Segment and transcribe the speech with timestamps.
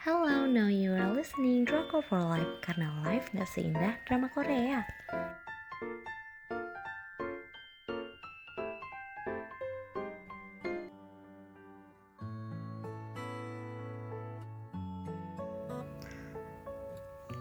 [0.00, 4.80] Hello, now you are listening Drama for Life karena life gak seindah drama Korea.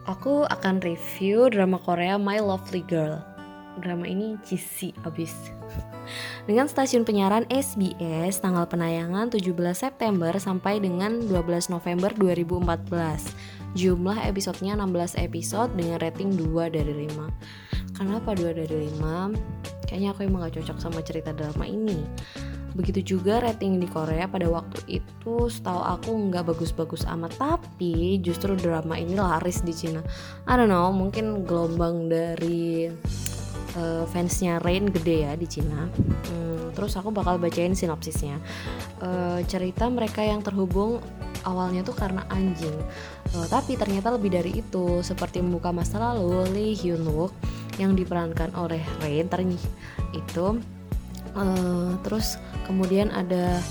[0.04, 3.24] Aku akan review drama Korea My Lovely Girl.
[3.80, 5.34] Drama ini cheesy abis.
[6.50, 13.78] Dengan stasiun penyiaran SBS tanggal penayangan 17 September sampai dengan 12 November 2014.
[13.78, 17.96] Jumlah episodenya 16 episode dengan rating 2 dari 5.
[17.96, 19.86] Kenapa 2 dari 5?
[19.86, 22.02] Kayaknya aku emang gak cocok sama cerita drama ini.
[22.78, 28.54] Begitu juga rating di Korea pada waktu itu setahu aku nggak bagus-bagus amat tapi justru
[28.54, 30.06] drama ini laris di Cina.
[30.46, 32.94] I don't know, mungkin gelombang dari
[33.78, 35.86] uh, fansnya Rain gede ya di Cina.
[36.30, 38.40] Hmm, terus aku bakal bacain sinopsisnya.
[39.04, 41.04] Uh, cerita mereka yang terhubung
[41.48, 42.76] awalnya tuh karena anjing,
[43.36, 45.04] uh, tapi ternyata lebih dari itu.
[45.06, 47.34] Seperti membuka masa lalu, Lee Hyun Wook
[47.78, 49.68] yang diperankan oleh Rain ternyata
[50.16, 50.60] itu.
[51.38, 53.62] Uh, terus kemudian ada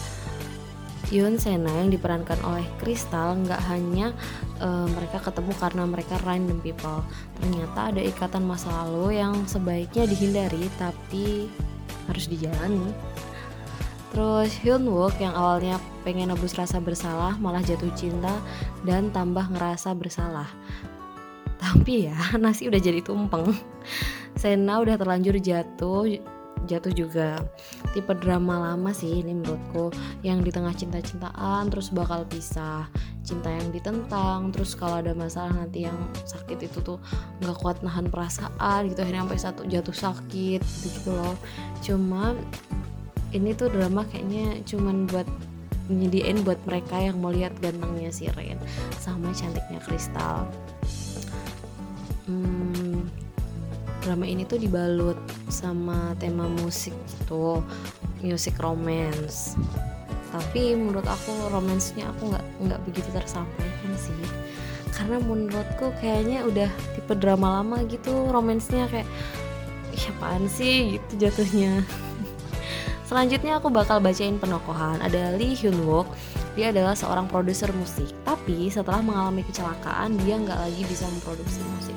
[1.08, 4.12] Yun Sena yang diperankan oleh Crystal nggak hanya
[4.60, 7.00] uh, mereka ketemu karena mereka random people.
[7.40, 11.48] Ternyata ada ikatan masa lalu yang sebaiknya dihindari tapi
[12.12, 12.92] harus dijalani.
[14.12, 18.36] Terus Hyun Wook yang awalnya pengen nebus rasa bersalah malah jatuh cinta
[18.84, 20.48] dan tambah ngerasa bersalah.
[21.56, 23.56] Tapi ya nasi udah jadi tumpeng.
[24.36, 26.04] Sena udah terlanjur jatuh
[26.68, 27.40] jatuh juga.
[27.96, 29.88] Tipe drama lama sih ini menurutku
[30.20, 32.84] yang di tengah cinta-cintaan terus bakal pisah
[33.24, 36.96] cinta yang ditentang terus kalau ada masalah nanti yang sakit itu tuh
[37.40, 41.36] nggak kuat nahan perasaan gitu akhirnya sampai satu jatuh sakit gitu, gitu loh.
[41.80, 42.36] Cuma
[43.32, 45.28] ini tuh drama kayaknya cuman buat
[45.88, 48.60] nyediain buat mereka yang mau lihat gantengnya si Rain
[49.00, 50.44] sama cantiknya Kristal.
[52.28, 53.08] Hmm,
[54.02, 55.18] drama ini tuh dibalut
[55.50, 57.62] sama tema musik gitu
[58.22, 59.58] musik romance.
[60.28, 64.14] Tapi menurut aku romansnya aku nggak nggak begitu tersampaikan sih.
[64.92, 69.08] Karena menurutku kayaknya udah tipe drama lama gitu romansnya kayak
[69.94, 70.98] siapaan sih?
[70.98, 71.82] gitu jatuhnya.
[73.08, 75.00] Selanjutnya aku bakal bacain penokohan.
[75.00, 76.12] Ada Lee Hyun Wook.
[76.58, 78.10] Dia adalah seorang produser musik.
[78.26, 81.96] Tapi setelah mengalami kecelakaan dia nggak lagi bisa memproduksi musik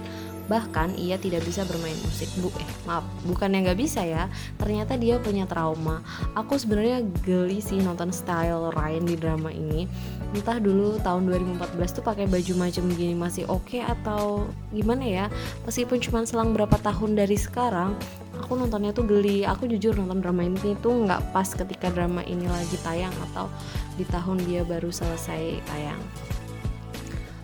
[0.52, 2.28] Bahkan ia tidak bisa bermain musik.
[2.44, 4.28] Bu, eh maaf, bukan yang nggak bisa ya.
[4.60, 6.04] Ternyata dia punya trauma.
[6.36, 9.88] Aku sebenarnya geli sih nonton style Ryan di drama ini.
[10.36, 15.26] Entah dulu tahun 2014 tuh pakai baju macam gini masih oke okay atau gimana ya?
[15.64, 17.96] Meskipun cuma selang berapa tahun dari sekarang,
[18.36, 19.48] aku nontonnya tuh geli.
[19.48, 23.48] Aku jujur nonton drama ini tuh nggak pas ketika drama ini lagi tayang atau
[23.96, 26.02] di tahun dia baru selesai tayang.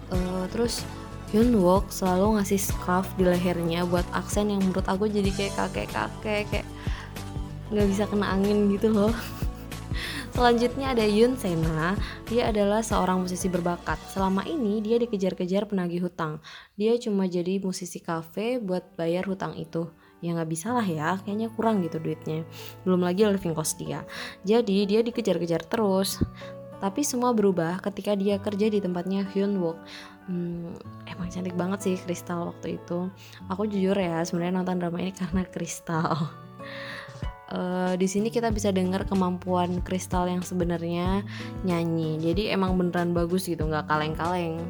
[0.07, 0.83] Uh, terus
[1.35, 6.67] Hyunwook selalu ngasih scarf di lehernya buat aksen yang menurut aku jadi kayak kakek-kakek kayak
[7.67, 9.11] nggak bisa kena angin gitu loh
[10.37, 11.97] Selanjutnya ada Yun Sena,
[12.29, 13.97] dia adalah seorang musisi berbakat.
[14.13, 16.37] Selama ini dia dikejar-kejar penagih hutang.
[16.77, 19.89] Dia cuma jadi musisi kafe buat bayar hutang itu.
[20.21, 22.45] Ya nggak bisa lah ya, kayaknya kurang gitu duitnya.
[22.85, 24.05] Belum lagi living cost dia.
[24.45, 26.21] Jadi dia dikejar-kejar terus.
[26.77, 29.77] Tapi semua berubah ketika dia kerja di tempatnya Hyun Wook
[30.27, 30.77] hmm,
[31.09, 33.09] emang cantik banget sih Kristal waktu itu.
[33.49, 36.29] Aku jujur ya sebenarnya nonton drama ini karena Kristal.
[37.49, 41.23] Uh, di sini kita bisa dengar kemampuan Kristal yang sebenarnya
[41.63, 42.19] nyanyi.
[42.21, 44.61] Jadi emang beneran bagus gitu nggak kaleng-kaleng.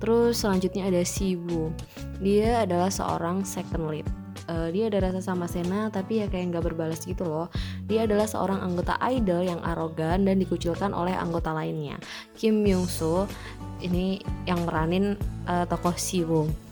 [0.00, 1.76] Terus selanjutnya ada Sibu
[2.24, 4.08] dia adalah seorang second lead.
[4.50, 7.46] Uh, dia ada rasa sama Sena tapi ya kayak nggak berbalas gitu loh
[7.90, 11.98] dia adalah seorang anggota idol yang arogan dan dikucilkan oleh anggota lainnya.
[12.38, 13.26] Kim Myung Soo
[13.82, 15.18] ini yang meranin
[15.50, 16.70] uh, tokoh Siwoo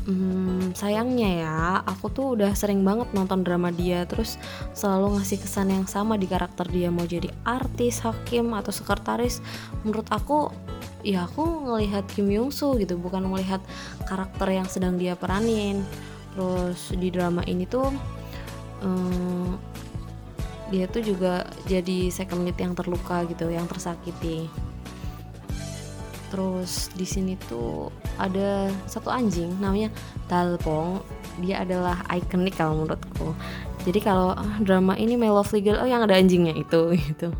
[0.00, 4.40] Hmm, sayangnya ya, aku tuh udah sering banget nonton drama dia Terus
[4.72, 9.44] selalu ngasih kesan yang sama di karakter dia Mau jadi artis, hakim, atau sekretaris.
[9.84, 10.48] Menurut aku,
[11.04, 13.60] ya aku ngelihat Kim Young Soo gitu Bukan melihat
[14.08, 15.84] karakter yang sedang dia peranin.
[16.32, 17.92] Terus di drama ini tuh
[18.80, 19.60] um,
[20.70, 24.46] Dia tuh juga jadi second lead yang terluka gitu Yang tersakiti.
[26.30, 29.90] Terus di sini tuh ada satu anjing namanya
[30.30, 31.02] Dalpong
[31.42, 33.34] dia adalah ikonik kalau menurutku.
[33.88, 37.32] Jadi kalau ah, drama ini My Lovely Girl oh yang ada anjingnya itu gitu.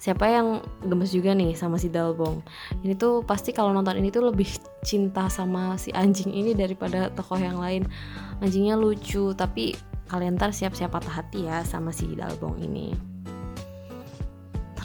[0.00, 2.40] Siapa yang gemes juga nih sama si Dalbong?
[2.80, 4.48] Ini tuh pasti kalau nonton ini tuh lebih
[4.80, 7.84] cinta sama si anjing ini daripada tokoh yang lain.
[8.40, 9.76] Anjingnya lucu tapi
[10.10, 12.90] kalian ntar siap-siap patah hati ya sama si Dalbong ini.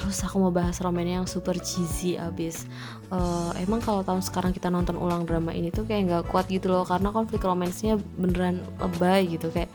[0.06, 2.70] Terus aku mau bahas roman yang super cheesy abis.
[3.10, 6.70] Uh, Emang kalau tahun sekarang kita nonton ulang drama ini tuh kayak nggak kuat gitu
[6.70, 9.74] loh Karena konflik romansnya beneran lebay gitu Kayak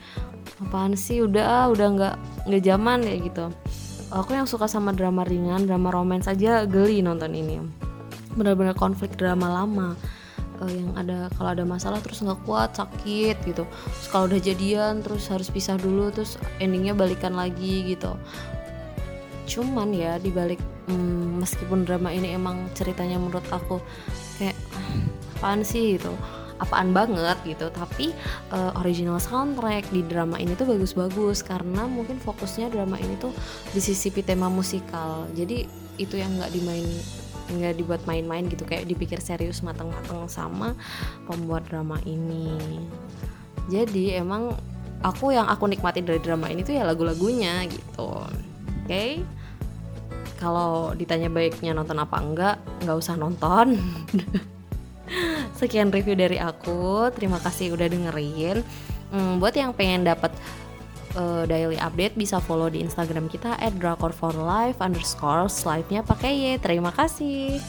[0.63, 2.15] apaan sih udah udah nggak
[2.47, 3.45] nggak zaman kayak gitu.
[4.11, 7.59] Aku yang suka sama drama ringan, drama romance aja geli nonton ini.
[8.31, 9.99] Bener-bener konflik drama lama
[10.61, 13.65] uh, yang ada kalau ada masalah terus nggak kuat sakit gitu.
[13.65, 18.13] Terus kalau udah jadian terus harus pisah dulu terus endingnya balikan lagi gitu.
[19.49, 23.81] Cuman ya dibalik hmm, meskipun drama ini emang ceritanya menurut aku
[24.37, 24.55] kayak
[25.41, 25.97] apaan sih?
[25.97, 26.13] gitu.
[26.61, 27.73] Apaan banget gitu.
[27.73, 28.13] Tapi
[28.53, 33.33] uh, original soundtrack di drama ini tuh bagus-bagus karena mungkin fokusnya drama ini tuh
[33.73, 35.25] disisipi tema musikal.
[35.33, 35.65] Jadi
[35.97, 36.85] itu yang nggak dimain
[37.51, 40.73] nggak dibuat main-main gitu kayak dipikir serius matang-matang sama
[41.27, 42.79] pembuat drama ini.
[43.67, 44.55] Jadi emang
[45.03, 48.87] aku yang aku nikmati dari drama ini tuh ya lagu-lagunya gitu oke?
[48.87, 49.21] Okay?
[50.41, 53.77] kalau ditanya baiknya nonton apa enggak nggak usah nonton.
[55.61, 58.65] Sekian review dari aku terima kasih udah dengerin.
[59.13, 60.33] Hmm, buat yang pengen dapat
[61.15, 66.01] uh, daily update bisa follow di instagram kita at drakor for life underscore live nya
[66.03, 66.59] pakai y.
[66.61, 67.59] Terima kasih